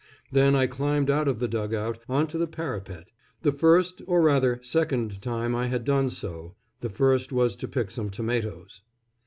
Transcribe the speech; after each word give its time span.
Then 0.31 0.55
I 0.55 0.65
climbed 0.65 1.11
out 1.11 1.27
of 1.27 1.37
the 1.37 1.47
dug 1.47 1.75
out, 1.75 1.99
on 2.09 2.25
to 2.29 2.39
the 2.39 2.47
parapet! 2.47 3.09
The 3.43 3.51
first, 3.51 4.01
or 4.07 4.23
rather 4.23 4.59
second 4.63 5.21
time 5.21 5.53
I 5.53 5.67
had 5.67 5.83
done 5.83 6.09
so 6.09 6.55
(the 6.79 6.89
first 6.89 7.31
was 7.31 7.55
to 7.57 7.67
pick 7.67 7.91
some 7.91 8.09
tomatoes). 8.09 8.81